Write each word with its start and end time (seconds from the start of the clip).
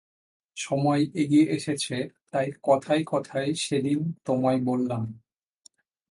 সময় 0.57 1.01
এগিয়ে 1.15 1.45
এসেছে 1.49 1.95
তাই 2.31 2.47
কথায় 2.63 3.03
কথায় 3.07 3.51
সেদিন 3.55 3.99
তোমায় 4.25 4.59
বললাম। 4.61 5.03